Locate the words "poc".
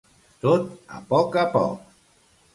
1.13-1.39, 1.53-1.95